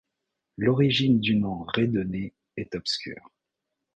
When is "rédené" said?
1.63-2.33